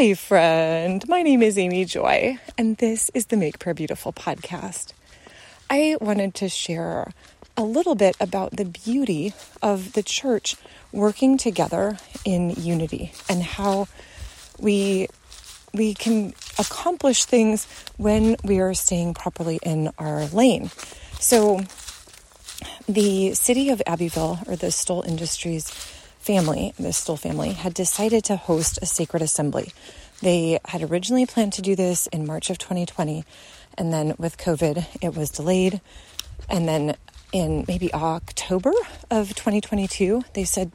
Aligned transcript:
Hi, 0.00 0.14
friend. 0.14 1.06
My 1.08 1.20
name 1.20 1.42
is 1.42 1.58
Amy 1.58 1.84
Joy, 1.84 2.38
and 2.56 2.78
this 2.78 3.10
is 3.12 3.26
the 3.26 3.36
Make 3.36 3.58
Prayer 3.58 3.74
Beautiful 3.74 4.14
podcast. 4.14 4.94
I 5.68 5.98
wanted 6.00 6.34
to 6.36 6.48
share 6.48 7.12
a 7.54 7.64
little 7.64 7.94
bit 7.94 8.16
about 8.18 8.56
the 8.56 8.64
beauty 8.64 9.34
of 9.60 9.92
the 9.92 10.02
church 10.02 10.56
working 10.90 11.36
together 11.36 11.98
in 12.24 12.48
unity 12.48 13.12
and 13.28 13.42
how 13.42 13.88
we 14.58 15.08
we 15.74 15.92
can 15.92 16.32
accomplish 16.58 17.26
things 17.26 17.66
when 17.98 18.36
we 18.42 18.58
are 18.58 18.72
staying 18.72 19.12
properly 19.12 19.60
in 19.62 19.90
our 19.98 20.24
lane. 20.28 20.70
So 21.18 21.60
the 22.88 23.34
city 23.34 23.68
of 23.68 23.82
Abbeville 23.86 24.38
or 24.46 24.56
the 24.56 24.70
Stoll 24.70 25.02
Industries 25.02 25.70
family, 26.20 26.74
the 26.78 26.92
Stoll 26.92 27.16
family, 27.16 27.52
had 27.52 27.74
decided 27.74 28.24
to 28.24 28.36
host 28.36 28.78
a 28.82 28.86
sacred 28.86 29.22
assembly. 29.22 29.72
They 30.20 30.60
had 30.66 30.82
originally 30.82 31.26
planned 31.26 31.54
to 31.54 31.62
do 31.62 31.74
this 31.74 32.06
in 32.08 32.26
March 32.26 32.50
of 32.50 32.58
2020, 32.58 33.24
and 33.76 33.92
then 33.92 34.14
with 34.18 34.36
COVID, 34.36 34.86
it 35.00 35.16
was 35.16 35.30
delayed. 35.30 35.80
And 36.48 36.68
then 36.68 36.96
in 37.32 37.64
maybe 37.66 37.92
October 37.94 38.72
of 39.10 39.34
2022, 39.34 40.24
they 40.34 40.44
said, 40.44 40.72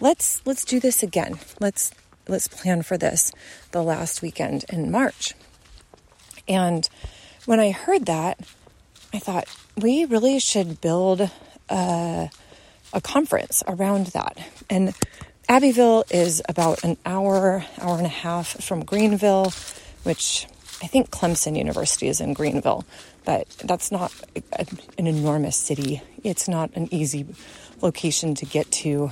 "Let's 0.00 0.42
let's 0.44 0.64
do 0.64 0.80
this 0.80 1.02
again. 1.02 1.38
Let's 1.60 1.92
let's 2.26 2.48
plan 2.48 2.82
for 2.82 2.98
this 2.98 3.32
the 3.70 3.82
last 3.82 4.22
weekend 4.22 4.64
in 4.68 4.90
March." 4.90 5.34
And 6.48 6.88
when 7.46 7.60
I 7.60 7.70
heard 7.70 8.06
that, 8.06 8.40
I 9.14 9.18
thought 9.18 9.46
we 9.76 10.04
really 10.04 10.40
should 10.40 10.80
build 10.80 11.30
a 11.68 12.30
a 12.92 13.00
conference 13.00 13.62
around 13.66 14.08
that. 14.08 14.38
And 14.68 14.94
Abbeville 15.48 16.04
is 16.10 16.42
about 16.48 16.84
an 16.84 16.96
hour, 17.04 17.64
hour 17.80 17.96
and 17.96 18.06
a 18.06 18.08
half 18.08 18.62
from 18.62 18.84
Greenville, 18.84 19.52
which 20.04 20.46
I 20.82 20.86
think 20.86 21.10
Clemson 21.10 21.56
University 21.56 22.08
is 22.08 22.20
in 22.20 22.32
Greenville, 22.32 22.84
but 23.24 23.48
that's 23.64 23.92
not 23.92 24.12
a, 24.36 24.66
an 24.96 25.06
enormous 25.06 25.56
city. 25.56 26.02
It's 26.24 26.48
not 26.48 26.70
an 26.74 26.88
easy 26.92 27.26
location 27.80 28.34
to 28.36 28.46
get 28.46 28.70
to. 28.70 29.10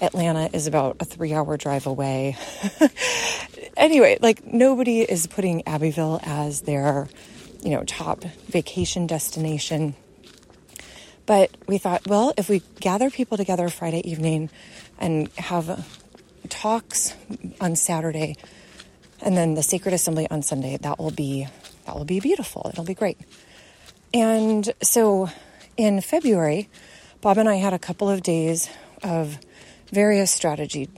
Atlanta 0.00 0.48
is 0.52 0.66
about 0.66 0.96
a 1.00 1.04
three 1.04 1.34
hour 1.34 1.56
drive 1.56 1.86
away. 1.86 2.36
anyway, 3.76 4.18
like 4.20 4.46
nobody 4.46 5.00
is 5.00 5.26
putting 5.26 5.66
Abbeville 5.66 6.20
as 6.22 6.62
their, 6.62 7.08
you 7.62 7.70
know, 7.70 7.82
top 7.84 8.22
vacation 8.48 9.06
destination. 9.06 9.94
But 11.30 11.56
we 11.68 11.78
thought, 11.78 12.08
well, 12.08 12.34
if 12.36 12.48
we 12.48 12.60
gather 12.80 13.08
people 13.08 13.36
together 13.36 13.68
Friday 13.68 14.00
evening 14.10 14.50
and 14.98 15.28
have 15.38 15.86
talks 16.48 17.14
on 17.60 17.76
Saturday 17.76 18.34
and 19.20 19.36
then 19.36 19.54
the 19.54 19.62
sacred 19.62 19.94
assembly 19.94 20.28
on 20.28 20.42
Sunday, 20.42 20.76
that 20.78 20.98
will 20.98 21.12
be 21.12 21.46
that 21.86 21.94
will 21.94 22.04
be 22.04 22.18
beautiful. 22.18 22.68
It'll 22.72 22.82
be 22.82 22.94
great. 22.94 23.16
And 24.12 24.72
so 24.82 25.30
in 25.76 26.00
February, 26.00 26.68
Bob 27.20 27.38
and 27.38 27.48
I 27.48 27.54
had 27.54 27.74
a 27.74 27.78
couple 27.78 28.10
of 28.10 28.24
days 28.24 28.68
of 29.04 29.38
various 29.92 30.32
strategy 30.32 30.88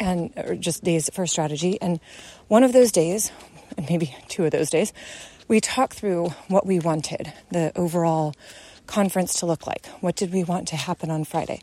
and 0.00 0.32
just 0.58 0.82
days 0.82 1.10
for 1.12 1.26
strategy 1.26 1.78
and 1.82 2.00
one 2.48 2.64
of 2.64 2.72
those 2.72 2.92
days, 2.92 3.30
and 3.76 3.86
maybe 3.90 4.16
two 4.28 4.46
of 4.46 4.52
those 4.52 4.70
days, 4.70 4.94
we 5.48 5.60
talked 5.60 5.92
through 5.92 6.30
what 6.48 6.64
we 6.64 6.80
wanted, 6.80 7.30
the 7.50 7.72
overall 7.76 8.34
conference 8.92 9.40
to 9.40 9.46
look 9.46 9.66
like? 9.66 9.86
What 10.00 10.16
did 10.16 10.32
we 10.32 10.44
want 10.44 10.68
to 10.68 10.76
happen 10.76 11.10
on 11.10 11.24
Friday? 11.24 11.62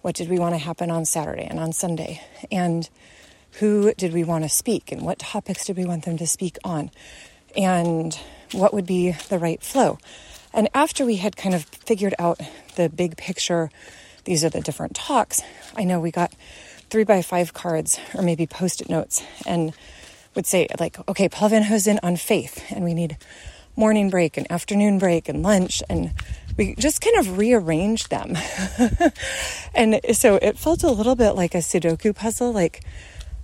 What 0.00 0.14
did 0.14 0.30
we 0.30 0.38
want 0.38 0.54
to 0.54 0.58
happen 0.58 0.90
on 0.90 1.04
Saturday 1.04 1.44
and 1.44 1.60
on 1.60 1.72
Sunday? 1.72 2.22
And 2.50 2.88
who 3.58 3.92
did 3.92 4.14
we 4.14 4.24
want 4.24 4.44
to 4.44 4.48
speak? 4.48 4.90
And 4.90 5.02
what 5.02 5.18
topics 5.18 5.66
did 5.66 5.76
we 5.76 5.84
want 5.84 6.06
them 6.06 6.16
to 6.16 6.26
speak 6.26 6.56
on? 6.64 6.90
And 7.54 8.18
what 8.52 8.72
would 8.72 8.86
be 8.86 9.12
the 9.28 9.38
right 9.38 9.62
flow? 9.62 9.98
And 10.54 10.70
after 10.72 11.04
we 11.04 11.16
had 11.16 11.36
kind 11.36 11.54
of 11.54 11.64
figured 11.64 12.14
out 12.18 12.40
the 12.76 12.88
big 12.88 13.18
picture, 13.18 13.70
these 14.24 14.42
are 14.42 14.48
the 14.48 14.62
different 14.62 14.96
talks, 14.96 15.42
I 15.76 15.84
know 15.84 16.00
we 16.00 16.10
got 16.10 16.32
three 16.88 17.04
by 17.04 17.20
five 17.20 17.52
cards 17.52 18.00
or 18.14 18.22
maybe 18.22 18.46
post 18.46 18.80
it 18.80 18.88
notes 18.88 19.22
and 19.46 19.74
would 20.34 20.46
say, 20.46 20.66
like, 20.78 20.96
okay, 21.08 21.28
Paul 21.28 21.50
Van 21.50 21.64
Hosen 21.64 22.00
on 22.02 22.16
faith, 22.16 22.64
and 22.70 22.84
we 22.84 22.94
need 22.94 23.18
morning 23.76 24.10
break 24.10 24.36
and 24.36 24.50
afternoon 24.50 24.98
break 24.98 25.28
and 25.28 25.42
lunch 25.42 25.82
and 25.88 26.12
we 26.60 26.74
just 26.74 27.00
kind 27.00 27.16
of 27.16 27.38
rearranged 27.38 28.10
them. 28.10 28.36
and 29.74 29.98
so 30.12 30.36
it 30.36 30.58
felt 30.58 30.82
a 30.82 30.90
little 30.90 31.16
bit 31.16 31.30
like 31.30 31.54
a 31.54 31.58
Sudoku 31.58 32.14
puzzle, 32.14 32.52
like 32.52 32.82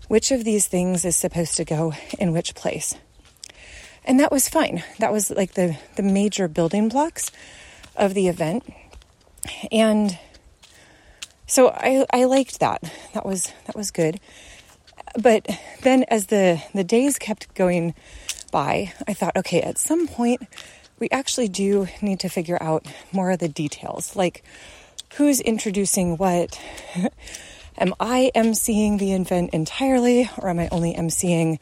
which 0.08 0.30
of 0.30 0.44
these 0.44 0.68
things 0.68 1.02
is 1.06 1.16
supposed 1.16 1.56
to 1.56 1.64
go 1.64 1.94
in 2.18 2.32
which 2.32 2.54
place. 2.54 2.94
And 4.04 4.20
that 4.20 4.30
was 4.30 4.50
fine. 4.50 4.84
That 4.98 5.14
was 5.14 5.30
like 5.30 5.54
the, 5.54 5.78
the 5.96 6.02
major 6.02 6.46
building 6.46 6.90
blocks 6.90 7.30
of 7.96 8.12
the 8.12 8.28
event. 8.28 8.70
And 9.72 10.18
so 11.46 11.70
I, 11.70 12.04
I 12.12 12.24
liked 12.24 12.60
that. 12.60 12.82
That 13.14 13.24
was 13.24 13.50
that 13.64 13.74
was 13.74 13.90
good. 13.90 14.20
But 15.18 15.48
then 15.80 16.04
as 16.08 16.26
the, 16.26 16.62
the 16.74 16.84
days 16.84 17.18
kept 17.18 17.54
going 17.54 17.94
by, 18.52 18.92
I 19.08 19.14
thought, 19.14 19.38
okay, 19.38 19.62
at 19.62 19.78
some 19.78 20.06
point 20.06 20.42
we 20.98 21.08
actually 21.10 21.48
do 21.48 21.88
need 22.00 22.20
to 22.20 22.28
figure 22.28 22.58
out 22.60 22.86
more 23.12 23.30
of 23.30 23.38
the 23.38 23.48
details, 23.48 24.16
like 24.16 24.42
who's 25.14 25.40
introducing 25.40 26.16
what. 26.16 26.60
am 27.78 27.94
I 28.00 28.30
emceeing 28.34 28.98
the 28.98 29.12
event 29.12 29.50
entirely, 29.52 30.30
or 30.38 30.48
am 30.48 30.58
I 30.58 30.68
only 30.70 30.94
emceeing 30.94 31.58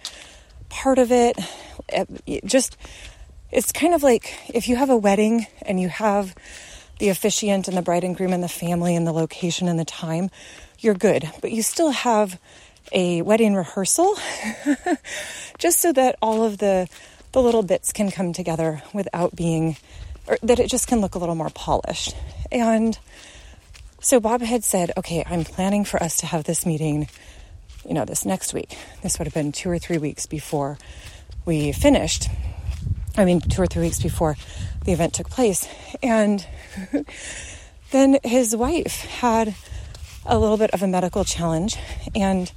part 0.68 0.98
of 0.98 1.12
it? 1.12 1.38
it? 1.88 2.44
Just, 2.44 2.76
it's 3.50 3.72
kind 3.72 3.94
of 3.94 4.02
like 4.02 4.34
if 4.52 4.68
you 4.68 4.76
have 4.76 4.90
a 4.90 4.96
wedding 4.96 5.46
and 5.62 5.80
you 5.80 5.88
have 5.88 6.34
the 6.98 7.08
officiant 7.08 7.68
and 7.68 7.76
the 7.76 7.82
bride 7.82 8.04
and 8.04 8.16
groom 8.16 8.32
and 8.32 8.42
the 8.42 8.48
family 8.48 8.94
and 8.94 9.06
the 9.06 9.12
location 9.12 9.68
and 9.68 9.78
the 9.78 9.84
time, 9.84 10.30
you're 10.78 10.94
good. 10.94 11.28
But 11.40 11.50
you 11.50 11.62
still 11.62 11.90
have 11.90 12.38
a 12.92 13.22
wedding 13.22 13.54
rehearsal 13.54 14.14
just 15.58 15.80
so 15.80 15.92
that 15.92 16.16
all 16.20 16.44
of 16.44 16.58
the 16.58 16.88
the 17.34 17.42
little 17.42 17.64
bits 17.64 17.92
can 17.92 18.12
come 18.12 18.32
together 18.32 18.80
without 18.92 19.34
being, 19.34 19.76
or 20.28 20.38
that 20.44 20.60
it 20.60 20.70
just 20.70 20.86
can 20.86 21.00
look 21.00 21.16
a 21.16 21.18
little 21.18 21.34
more 21.34 21.50
polished. 21.50 22.14
And 22.52 22.96
so 24.00 24.20
Bob 24.20 24.40
had 24.40 24.62
said, 24.62 24.92
okay, 24.96 25.24
I'm 25.26 25.42
planning 25.42 25.84
for 25.84 26.00
us 26.00 26.18
to 26.18 26.26
have 26.26 26.44
this 26.44 26.64
meeting, 26.64 27.08
you 27.84 27.92
know, 27.92 28.04
this 28.04 28.24
next 28.24 28.54
week. 28.54 28.78
This 29.02 29.18
would 29.18 29.26
have 29.26 29.34
been 29.34 29.50
two 29.50 29.68
or 29.68 29.80
three 29.80 29.98
weeks 29.98 30.26
before 30.26 30.78
we 31.44 31.72
finished. 31.72 32.28
I 33.16 33.24
mean, 33.24 33.40
two 33.40 33.62
or 33.62 33.66
three 33.66 33.82
weeks 33.82 34.00
before 34.00 34.36
the 34.84 34.92
event 34.92 35.14
took 35.14 35.28
place. 35.28 35.66
And 36.04 36.46
then 37.90 38.18
his 38.22 38.54
wife 38.54 39.00
had 39.06 39.56
a 40.24 40.38
little 40.38 40.56
bit 40.56 40.70
of 40.70 40.84
a 40.84 40.86
medical 40.86 41.24
challenge. 41.24 41.76
And 42.14 42.52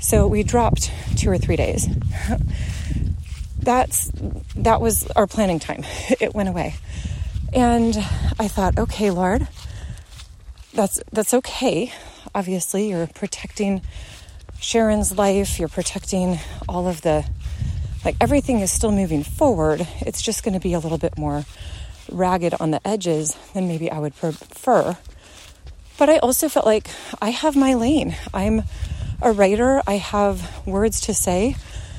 so 0.00 0.26
we 0.26 0.42
dropped 0.42 0.90
two 1.16 1.30
or 1.30 1.38
three 1.38 1.56
days 1.56 1.86
that's 3.66 4.10
that 4.54 4.80
was 4.80 5.06
our 5.10 5.26
planning 5.26 5.58
time. 5.58 5.84
It 6.20 6.34
went 6.34 6.48
away. 6.48 6.76
And 7.52 7.94
I 8.38 8.48
thought, 8.48 8.78
okay, 8.78 9.10
Lord, 9.10 9.46
that's 10.72 11.02
that's 11.12 11.34
okay. 11.34 11.92
Obviously, 12.34 12.88
you're 12.88 13.08
protecting 13.08 13.82
Sharon's 14.60 15.18
life, 15.18 15.58
you're 15.58 15.68
protecting 15.68 16.38
all 16.68 16.88
of 16.88 17.02
the 17.02 17.26
like 18.04 18.16
everything 18.20 18.60
is 18.60 18.70
still 18.70 18.92
moving 18.92 19.24
forward. 19.24 19.86
It's 20.00 20.22
just 20.22 20.44
going 20.44 20.54
to 20.54 20.60
be 20.60 20.72
a 20.72 20.78
little 20.78 20.98
bit 20.98 21.18
more 21.18 21.44
ragged 22.10 22.54
on 22.60 22.70
the 22.70 22.86
edges 22.86 23.36
than 23.52 23.66
maybe 23.66 23.90
I 23.90 23.98
would 23.98 24.14
prefer. 24.14 24.96
But 25.98 26.08
I 26.08 26.18
also 26.18 26.48
felt 26.48 26.66
like 26.66 26.88
I 27.20 27.30
have 27.30 27.56
my 27.56 27.74
lane. 27.74 28.14
I'm 28.32 28.62
a 29.20 29.32
writer, 29.32 29.82
I 29.86 29.96
have 29.96 30.66
words 30.66 31.00
to 31.02 31.14
say. 31.14 31.56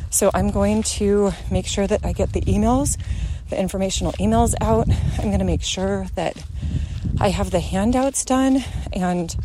So 0.10 0.32
I'm 0.34 0.52
going 0.52 0.84
to 0.84 1.32
make 1.52 1.68
sure 1.68 1.86
that 1.86 2.06
I 2.06 2.14
get 2.14 2.34
the 2.34 2.42
emails, 2.42 2.98
the 3.50 3.60
informational 3.60 4.14
emails 4.14 4.56
out. 4.62 4.88
I'm 5.20 5.28
going 5.28 5.40
to 5.40 5.46
make 5.46 5.64
sure 5.64 6.08
that 6.16 6.42
I 7.20 7.30
have 7.30 7.52
the 7.52 7.60
handouts 7.60 8.24
done 8.26 8.64
and 8.94 9.36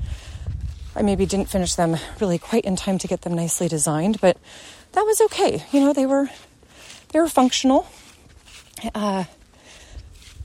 I 0.95 1.03
maybe 1.03 1.27
didn't 1.27 1.49
finish 1.49 1.75
them 1.75 1.97
really 2.21 2.39
quite 2.39 2.65
in 2.65 2.77
time 2.77 2.99
to 2.99 3.09
get 3.09 3.23
them 3.23 3.35
nicely 3.35 3.69
designed, 3.69 4.21
but 4.21 4.37
that 4.93 5.03
was 5.03 5.21
okay. 5.23 5.65
You 5.73 5.81
know, 5.81 5.93
they 5.93 6.07
were 6.07 6.29
they 7.13 7.21
were 7.21 7.29
functional. 7.29 7.87
Uh, 8.95 9.25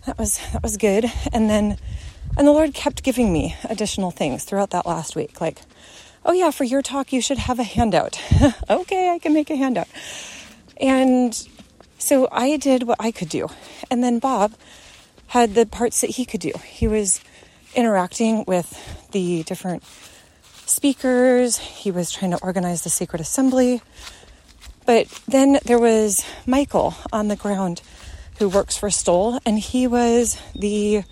that 0.05 0.17
was 0.17 0.39
that 0.53 0.63
was 0.63 0.77
good. 0.77 1.05
And 1.33 1.49
then 1.49 1.77
and 2.37 2.47
the 2.47 2.51
Lord 2.51 2.73
kept 2.73 3.03
giving 3.03 3.33
me 3.33 3.55
additional 3.65 4.11
things 4.11 4.45
throughout 4.45 4.69
that 4.69 4.85
last 4.85 5.15
week, 5.15 5.41
like 5.41 5.61
oh, 6.25 6.33
yeah, 6.33 6.51
for 6.51 6.63
your 6.63 6.81
talk, 6.81 7.13
you 7.13 7.21
should 7.21 7.37
have 7.37 7.59
a 7.59 7.63
handout. 7.63 8.19
okay, 8.69 9.11
I 9.11 9.19
can 9.19 9.33
make 9.33 9.49
a 9.49 9.55
handout. 9.55 9.87
And 10.79 11.47
so 11.97 12.27
I 12.31 12.57
did 12.57 12.83
what 12.83 12.97
I 12.99 13.11
could 13.11 13.29
do. 13.29 13.47
And 13.89 14.03
then 14.03 14.19
Bob 14.19 14.53
had 15.27 15.55
the 15.55 15.65
parts 15.65 16.01
that 16.01 16.11
he 16.11 16.25
could 16.25 16.39
do. 16.39 16.53
He 16.65 16.87
was 16.87 17.19
interacting 17.75 18.45
with 18.45 19.09
the 19.11 19.43
different 19.43 19.83
speakers, 20.65 21.57
he 21.57 21.91
was 21.91 22.11
trying 22.11 22.31
to 22.31 22.39
organize 22.41 22.83
the 22.83 22.89
sacred 22.89 23.21
assembly. 23.21 23.81
But 24.85 25.07
then 25.27 25.59
there 25.65 25.79
was 25.79 26.25
Michael 26.45 26.95
on 27.11 27.27
the 27.27 27.35
ground 27.35 27.81
who 28.39 28.47
works 28.47 28.77
for 28.77 28.89
Stoll, 28.89 29.39
and 29.45 29.59
he 29.59 29.87
was 29.87 30.39
the, 30.55 31.03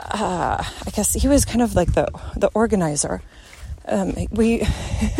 uh, 0.00 0.64
I 0.86 0.90
guess 0.90 1.12
he 1.14 1.28
was 1.28 1.44
kind 1.44 1.62
of 1.62 1.74
like 1.74 1.92
the 1.92 2.08
the 2.34 2.48
organizer. 2.54 3.22
Um, 3.88 4.14
we 4.30 4.66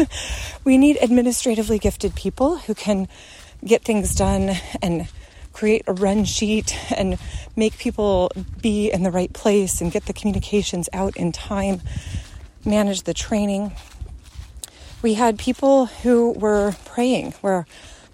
we 0.65 0.79
need 0.79 0.99
administratively 1.01 1.79
gifted 1.79 2.15
people 2.15 2.57
who 2.57 2.75
can 2.75 3.09
get 3.65 3.85
things 3.85 4.15
done 4.15 4.57
and 4.83 5.09
create 5.53 5.83
a 5.87 5.93
run 5.95 6.25
sheet 6.25 6.77
and 6.95 7.19
make 7.57 7.79
people 7.79 8.31
be 8.61 8.91
in 8.91 9.03
the 9.03 9.11
right 9.11 9.33
place 9.33 9.81
and 9.81 9.91
get 9.91 10.05
the 10.05 10.13
communications 10.13 10.87
out 10.93 11.17
in 11.17 11.33
time, 11.33 11.81
manage 12.65 13.03
the 13.03 13.15
training. 13.15 13.73
We 15.01 15.15
had 15.15 15.39
people 15.39 15.87
who 15.87 16.33
were 16.33 16.75
praying, 16.85 17.33
where 17.41 17.67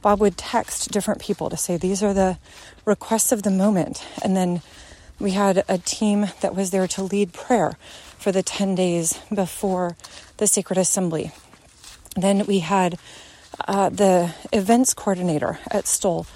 Bob 0.03 0.21
would 0.21 0.37
text 0.37 0.93
different 0.93 1.21
people 1.21 1.51
to 1.51 1.57
say, 1.57 1.77
These 1.77 2.03
are 2.03 2.15
the 2.15 2.39
requests 2.85 3.33
of 3.33 3.43
the 3.43 3.51
moment. 3.51 4.05
And 4.23 4.37
then 4.37 4.63
we 5.19 5.33
had 5.33 5.65
a 5.69 5.79
team 5.79 6.29
that 6.41 6.55
was 6.55 6.71
there 6.71 6.87
to 6.89 7.03
lead 7.03 7.33
prayer 7.33 7.77
for 8.19 8.33
the 8.33 8.43
10 8.43 8.75
days 8.75 9.19
before 9.35 9.97
the 10.39 10.47
Sacred 10.47 10.79
Assembly. 10.79 11.33
Then 12.17 12.47
we 12.47 12.61
had 12.61 12.99
uh, 13.67 13.89
the 13.89 14.35
events 14.53 14.95
coordinator 14.95 15.59
at 15.71 15.87
Stoll 15.87 16.27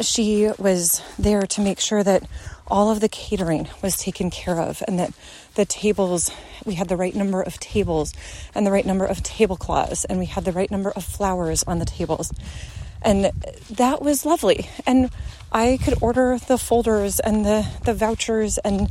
she 0.00 0.50
was 0.58 1.02
there 1.18 1.46
to 1.46 1.60
make 1.60 1.80
sure 1.80 2.02
that 2.02 2.22
all 2.66 2.90
of 2.90 3.00
the 3.00 3.08
catering 3.08 3.68
was 3.82 3.96
taken 3.96 4.30
care 4.30 4.58
of 4.58 4.82
and 4.86 4.98
that 4.98 5.12
the 5.54 5.64
tables, 5.64 6.30
we 6.64 6.74
had 6.74 6.88
the 6.88 6.96
right 6.96 7.14
number 7.14 7.42
of 7.42 7.58
tables 7.58 8.12
and 8.54 8.66
the 8.66 8.70
right 8.70 8.86
number 8.86 9.04
of 9.04 9.22
tablecloths 9.22 10.04
and 10.04 10.18
we 10.18 10.26
had 10.26 10.44
the 10.44 10.52
right 10.52 10.70
number 10.70 10.90
of 10.90 11.04
flowers 11.04 11.62
on 11.64 11.78
the 11.78 11.84
tables. 11.84 12.32
And 13.02 13.32
that 13.70 14.02
was 14.02 14.24
lovely. 14.24 14.68
And 14.86 15.10
I 15.52 15.78
could 15.82 16.02
order 16.02 16.38
the 16.38 16.58
folders 16.58 17.20
and 17.20 17.44
the, 17.44 17.66
the 17.84 17.94
vouchers 17.94 18.58
and 18.58 18.88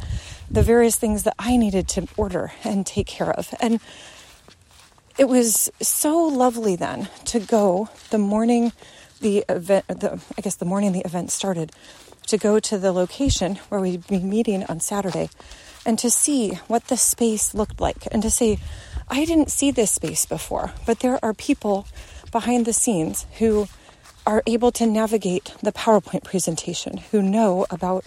the 0.49 0.63
various 0.63 0.95
things 0.95 1.23
that 1.23 1.35
I 1.37 1.57
needed 1.57 1.87
to 1.89 2.07
order 2.17 2.51
and 2.63 2.85
take 2.85 3.07
care 3.07 3.31
of. 3.31 3.53
And 3.59 3.79
it 5.17 5.27
was 5.27 5.69
so 5.81 6.17
lovely 6.23 6.75
then 6.75 7.09
to 7.25 7.39
go 7.39 7.89
the 8.09 8.17
morning 8.17 8.71
the 9.19 9.43
event, 9.49 9.87
the, 9.87 10.21
I 10.37 10.41
guess 10.41 10.55
the 10.55 10.65
morning 10.65 10.91
the 10.91 11.01
event 11.01 11.31
started, 11.31 11.71
to 12.27 12.37
go 12.37 12.59
to 12.59 12.77
the 12.77 12.91
location 12.91 13.55
where 13.69 13.81
we'd 13.81 14.05
be 14.07 14.19
meeting 14.19 14.63
on 14.65 14.79
Saturday 14.79 15.29
and 15.85 15.97
to 15.99 16.09
see 16.09 16.51
what 16.67 16.87
the 16.87 16.97
space 16.97 17.53
looked 17.53 17.79
like 17.79 18.07
and 18.11 18.21
to 18.21 18.29
say, 18.29 18.59
I 19.09 19.25
didn't 19.25 19.49
see 19.49 19.71
this 19.71 19.91
space 19.91 20.25
before, 20.25 20.73
but 20.85 20.99
there 20.99 21.23
are 21.23 21.33
people 21.33 21.87
behind 22.31 22.65
the 22.65 22.73
scenes 22.73 23.25
who 23.39 23.67
are 24.27 24.43
able 24.45 24.71
to 24.73 24.85
navigate 24.85 25.55
the 25.63 25.71
PowerPoint 25.71 26.23
presentation, 26.23 26.97
who 26.97 27.21
know 27.21 27.65
about 27.69 28.03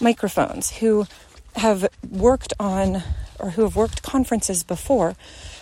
microphones, 0.00 0.70
who 0.70 1.06
have 1.56 1.88
worked 2.08 2.54
on 2.60 3.02
or 3.40 3.50
who 3.50 3.62
have 3.62 3.74
worked 3.74 4.02
conferences 4.02 4.62
before 4.62 5.16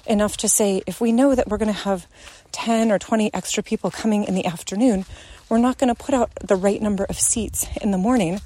enough 0.07 0.37
to 0.37 0.49
say 0.49 0.83
if 0.87 1.01
we 1.01 1.11
know 1.11 1.35
that 1.35 1.49
we're 1.49 1.57
going 1.57 1.73
to 1.73 1.73
have 1.73 2.07
10 2.53 2.93
or 2.93 2.99
20 2.99 3.33
extra 3.33 3.63
people 3.63 3.91
coming 3.91 4.25
in 4.25 4.35
the 4.35 4.45
afternoon, 4.45 5.07
we're 5.49 5.59
not 5.59 5.79
going 5.79 5.93
to 5.93 6.01
put 6.01 6.15
out 6.15 6.31
the 6.43 6.55
right 6.55 6.83
number 6.83 7.05
of 7.05 7.19
seats 7.19 7.67
in 7.81 7.91
the 7.91 7.99
morning, 7.99 8.41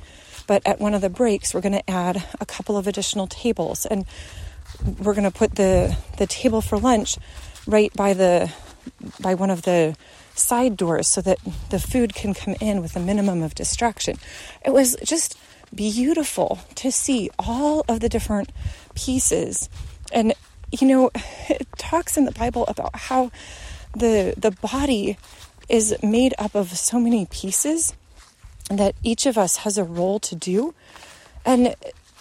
but 0.47 0.63
at 0.65 0.79
one 0.79 0.95
of 0.95 1.01
the 1.01 1.11
breaks, 1.11 1.53
we're 1.53 1.61
going 1.61 1.73
to 1.73 1.91
add 1.91 2.25
a 2.41 2.47
couple 2.47 2.77
of 2.77 2.87
additional 2.87 3.27
tables 3.27 3.85
and 3.85 4.07
we're 5.01 5.15
going 5.15 5.31
to 5.31 5.37
put 5.37 5.57
the, 5.57 5.97
the 6.19 6.27
table 6.29 6.61
for 6.61 6.79
lunch 6.79 7.19
right 7.67 7.93
by 7.95 8.15
the 8.15 8.51
by 9.21 9.35
one 9.35 9.51
of 9.51 9.63
the 9.63 9.95
side 10.39 10.77
doors 10.77 11.09
so 11.09 11.21
that 11.21 11.39
the 11.71 11.79
food 11.79 12.15
can 12.15 12.35
come 12.35 12.55
in 12.61 12.81
with 12.81 12.97
a 12.97 13.01
minimum 13.01 13.43
of 13.43 13.55
distraction. 13.55 14.17
It 14.65 14.71
was 14.71 14.97
just 15.05 15.39
beautiful 15.75 16.61
to 16.77 16.91
see 16.91 17.31
all 17.39 17.85
of 17.89 18.01
the 18.01 18.09
different 18.09 18.51
pieces 18.95 19.69
and 20.13 20.33
you 20.71 20.87
know, 20.87 21.11
it 21.49 21.67
talks 21.77 22.17
in 22.17 22.25
the 22.25 22.33
Bible 22.33 22.65
about 22.69 22.95
how 22.95 23.31
the 23.97 24.35
the 24.37 24.51
body 24.51 25.17
is 25.69 25.95
made 26.03 26.35
up 26.39 26.55
of 26.55 26.71
so 26.71 26.99
many 26.99 27.27
pieces 27.27 27.95
that 28.71 28.95
each 29.03 29.27
of 29.27 29.37
us 29.37 29.59
has 29.59 29.79
a 29.79 29.85
role 29.85 30.19
to 30.21 30.35
do. 30.35 30.75
And 31.45 31.75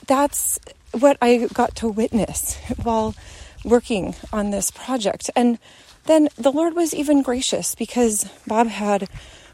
that's 0.05 0.59
what 0.91 1.17
I 1.21 1.47
got 1.53 1.75
to 1.77 1.89
witness 1.89 2.55
while 2.83 3.15
working 3.63 4.15
on 4.31 4.51
this 4.51 4.71
project. 4.71 5.29
And 5.35 5.59
then 6.07 6.29
the 6.35 6.51
Lord 6.51 6.75
was 6.75 6.93
even 6.93 7.21
gracious 7.21 7.75
because 7.75 8.29
Bob 8.45 8.67
had 8.67 9.09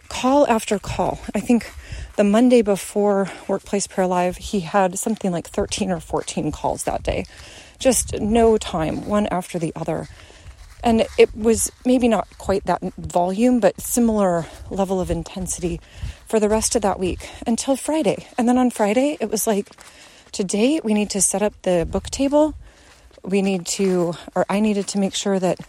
call 0.10 0.48
after 0.48 0.80
call. 0.80 1.20
I 1.34 1.40
think 1.40 1.72
the 2.16 2.24
Monday 2.24 2.62
before 2.62 3.30
Workplace 3.48 3.88
Prayer 3.88 4.08
Live, 4.08 4.38
he 4.38 4.62
had 4.62 5.00
something 5.00 5.32
like 5.32 5.48
13 5.48 5.92
or 5.92 6.00
14 6.00 6.52
calls 6.52 6.84
that 6.84 7.04
day 7.04 7.26
just 7.80 8.20
no 8.22 8.58
time, 8.58 9.06
one 9.06 9.28
after 9.28 9.60
the 9.60 9.74
other. 9.76 10.08
And 10.84 11.06
it 11.18 11.36
was 11.36 11.72
maybe 11.86 12.08
not 12.08 12.28
quite 12.38 12.66
that 12.66 12.82
volume, 12.98 13.60
but 13.60 13.80
similar 13.80 14.46
level 14.70 15.00
of 15.00 15.12
intensity 15.12 15.80
for 16.28 16.40
the 16.40 16.50
rest 16.50 16.76
of 16.76 16.82
that 16.82 17.00
week 17.00 17.30
until 17.46 17.76
Friday. 17.76 18.28
And 18.38 18.48
then 18.48 18.58
on 18.58 18.70
Friday, 18.70 19.18
it 19.20 19.30
was 19.30 19.48
like, 19.48 19.70
today 20.32 20.80
we 20.84 20.94
need 20.94 21.10
to 21.12 21.22
set 21.22 21.42
up 21.42 21.54
the 21.62 21.88
book 21.90 22.10
table. 22.10 22.54
We 23.24 23.42
need 23.42 23.66
to, 23.78 24.14
or 24.36 24.46
I 24.50 24.60
needed 24.60 24.88
to 24.90 24.98
make 24.98 25.14
sure 25.14 25.40
that 25.40 25.60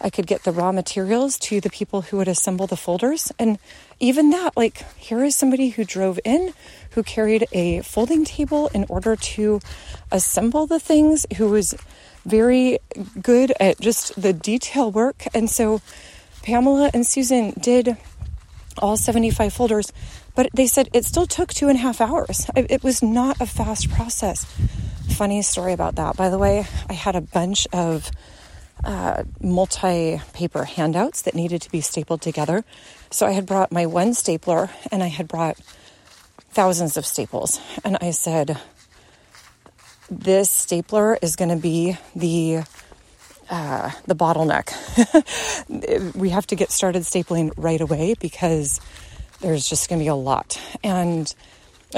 I 0.00 0.10
could 0.10 0.26
get 0.26 0.44
the 0.44 0.52
raw 0.52 0.72
materials 0.72 1.38
to 1.40 1.60
the 1.60 1.70
people 1.70 2.02
who 2.02 2.16
would 2.16 2.28
assemble 2.28 2.66
the 2.66 2.76
folders. 2.76 3.32
And 3.38 3.58
even 3.98 4.30
that, 4.30 4.56
like, 4.56 4.84
here 4.96 5.22
is 5.22 5.36
somebody 5.36 5.70
who 5.70 5.84
drove 5.84 6.18
in, 6.24 6.54
who 6.92 7.02
carried 7.02 7.46
a 7.52 7.82
folding 7.82 8.24
table 8.24 8.68
in 8.68 8.86
order 8.88 9.14
to 9.14 9.60
assemble 10.10 10.66
the 10.66 10.80
things, 10.80 11.26
who 11.36 11.48
was 11.48 11.74
very 12.24 12.78
good 13.20 13.52
at 13.60 13.80
just 13.80 14.20
the 14.20 14.32
detail 14.32 14.90
work. 14.90 15.24
And 15.34 15.50
so 15.50 15.80
Pamela 16.42 16.90
and 16.94 17.06
Susan 17.06 17.52
did 17.60 17.96
all 18.78 18.96
75 18.96 19.52
folders, 19.52 19.92
but 20.34 20.48
they 20.54 20.66
said 20.66 20.88
it 20.92 21.04
still 21.04 21.26
took 21.26 21.52
two 21.52 21.68
and 21.68 21.76
a 21.76 21.82
half 21.82 22.00
hours. 22.00 22.46
It 22.56 22.82
was 22.82 23.02
not 23.02 23.40
a 23.40 23.46
fast 23.46 23.90
process. 23.90 24.44
Funny 25.10 25.42
story 25.42 25.72
about 25.72 25.96
that. 25.96 26.16
By 26.16 26.30
the 26.30 26.38
way, 26.38 26.66
I 26.88 26.94
had 26.94 27.16
a 27.16 27.20
bunch 27.20 27.66
of 27.72 28.10
uh, 28.84 29.24
multi 29.40 30.20
paper 30.32 30.64
handouts 30.64 31.22
that 31.22 31.34
needed 31.34 31.62
to 31.62 31.70
be 31.70 31.80
stapled 31.80 32.22
together. 32.22 32.64
So 33.10 33.26
I 33.26 33.32
had 33.32 33.46
brought 33.46 33.72
my 33.72 33.86
one 33.86 34.14
stapler 34.14 34.70
and 34.90 35.02
I 35.02 35.08
had 35.08 35.28
brought 35.28 35.58
thousands 36.50 36.96
of 36.96 37.06
staples. 37.06 37.60
And 37.84 37.96
I 38.00 38.10
said, 38.10 38.58
This 40.10 40.50
stapler 40.50 41.18
is 41.20 41.36
going 41.36 41.50
to 41.50 41.56
be 41.56 41.96
the 42.14 42.62
uh, 43.50 43.90
the 44.06 44.14
bottleneck. 44.14 44.70
we 46.14 46.30
have 46.30 46.46
to 46.46 46.54
get 46.54 46.70
started 46.70 47.02
stapling 47.02 47.52
right 47.56 47.80
away 47.80 48.14
because 48.20 48.80
there's 49.40 49.68
just 49.68 49.88
going 49.88 49.98
to 49.98 50.04
be 50.04 50.08
a 50.08 50.14
lot. 50.14 50.60
And 50.84 51.34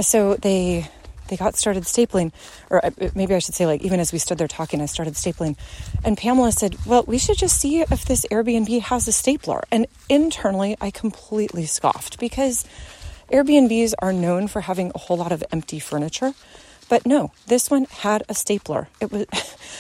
so 0.00 0.36
they 0.36 0.88
they 1.32 1.38
got 1.38 1.56
started 1.56 1.84
stapling, 1.84 2.30
or 2.68 2.84
uh, 2.84 2.90
maybe 3.14 3.34
I 3.34 3.38
should 3.38 3.54
say, 3.54 3.64
like, 3.64 3.80
even 3.80 4.00
as 4.00 4.12
we 4.12 4.18
stood 4.18 4.36
there 4.36 4.48
talking, 4.48 4.82
I 4.82 4.86
started 4.86 5.14
stapling. 5.14 5.56
And 6.04 6.18
Pamela 6.18 6.52
said, 6.52 6.76
Well, 6.84 7.04
we 7.06 7.16
should 7.16 7.38
just 7.38 7.58
see 7.58 7.80
if 7.80 8.04
this 8.04 8.26
Airbnb 8.30 8.82
has 8.82 9.08
a 9.08 9.12
stapler. 9.12 9.64
And 9.70 9.86
internally, 10.10 10.76
I 10.78 10.90
completely 10.90 11.64
scoffed 11.64 12.20
because 12.20 12.66
Airbnbs 13.30 13.94
are 14.00 14.12
known 14.12 14.46
for 14.46 14.60
having 14.60 14.92
a 14.94 14.98
whole 14.98 15.16
lot 15.16 15.32
of 15.32 15.42
empty 15.50 15.78
furniture. 15.78 16.34
But 16.90 17.06
no, 17.06 17.32
this 17.46 17.70
one 17.70 17.86
had 17.86 18.24
a 18.28 18.34
stapler. 18.34 18.88
It 19.00 19.10
was 19.10 19.24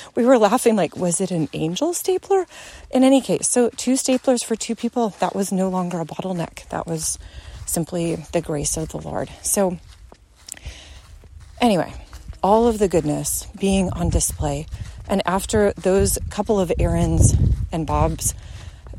we 0.14 0.24
were 0.24 0.38
laughing 0.38 0.74
like 0.74 0.96
was 0.96 1.20
it 1.20 1.30
an 1.30 1.50
angel 1.52 1.92
stapler? 1.92 2.46
In 2.90 3.04
any 3.04 3.20
case, 3.20 3.46
so 3.46 3.68
two 3.68 3.92
staplers 3.92 4.42
for 4.42 4.56
two 4.56 4.74
people, 4.74 5.10
that 5.20 5.34
was 5.34 5.52
no 5.52 5.68
longer 5.68 6.00
a 6.00 6.06
bottleneck. 6.06 6.66
That 6.70 6.86
was 6.86 7.18
simply 7.66 8.24
the 8.32 8.40
grace 8.40 8.78
of 8.78 8.88
the 8.88 8.98
Lord. 8.98 9.28
So 9.42 9.78
Anyway, 11.62 11.94
all 12.42 12.66
of 12.66 12.80
the 12.80 12.88
goodness 12.88 13.46
being 13.56 13.88
on 13.90 14.10
display. 14.10 14.66
And 15.08 15.22
after 15.24 15.72
those 15.74 16.18
couple 16.28 16.58
of 16.58 16.72
errands 16.76 17.36
and 17.70 17.86
Bob's 17.86 18.34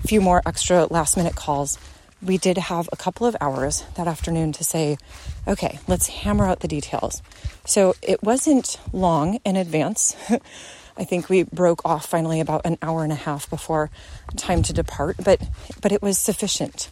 few 0.08 0.22
more 0.22 0.42
extra 0.46 0.86
last 0.86 1.18
minute 1.18 1.36
calls, 1.36 1.78
we 2.22 2.38
did 2.38 2.58
have 2.58 2.88
a 2.94 2.96
couple 2.96 3.28
of 3.28 3.36
hours 3.42 3.84
that 3.96 4.08
afternoon 4.08 4.54
to 4.54 4.64
say, 4.64 4.98
okay, 5.46 5.78
let's 5.90 6.08
hammer 6.08 6.46
out 6.46 6.62
the 6.62 6.70
details. 6.70 7.22
So 7.66 7.96
it 8.02 8.24
wasn't 8.24 8.80
long 8.94 9.40
in 9.44 9.58
advance. 9.58 10.16
I 10.98 11.04
think 11.04 11.28
we 11.28 11.44
broke 11.44 11.82
off 11.84 12.06
finally 12.06 12.40
about 12.40 12.66
an 12.66 12.78
hour 12.82 13.04
and 13.04 13.12
a 13.12 13.16
half 13.16 13.50
before 13.50 13.90
time 14.38 14.64
to 14.64 14.72
depart, 14.72 15.18
but 15.22 15.42
but 15.82 15.92
it 15.92 16.02
was 16.02 16.18
sufficient. 16.18 16.92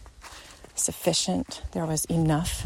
Sufficient. 0.76 1.62
There 1.72 1.86
was 1.86 2.04
enough 2.06 2.66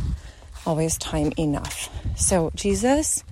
always 0.66 0.98
time 0.98 1.32
enough. 1.38 1.90
So, 2.16 2.52
Jesus, 2.56 3.24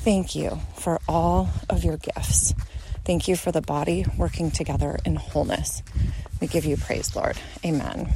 thank 0.00 0.34
you 0.34 0.58
for 0.76 1.00
all 1.08 1.48
of 1.68 1.84
your 1.84 1.96
gifts. 1.96 2.54
Thank 3.04 3.28
you 3.28 3.36
for 3.36 3.50
the 3.52 3.62
body 3.62 4.04
working 4.16 4.50
together 4.50 4.98
in 5.04 5.16
wholeness. 5.16 5.82
We 6.40 6.46
give 6.46 6.64
you 6.64 6.76
praise, 6.76 7.14
Lord. 7.16 7.36
Amen. 7.64 8.12